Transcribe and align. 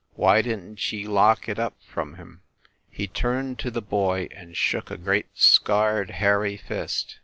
Why 0.15 0.41
didn 0.41 0.77
t 0.77 0.97
ye 0.97 1.05
lock 1.07 1.47
it 1.47 1.59
up 1.59 1.75
from 1.79 2.15
him?" 2.15 2.41
He 2.89 3.05
turned 3.05 3.59
to 3.59 3.69
the 3.69 3.83
boy 3.83 4.29
and 4.31 4.57
shook 4.57 4.89
a 4.89 4.97
great 4.97 5.27
scarred 5.35 6.09
hairy 6.09 6.57
fist. 6.57 7.19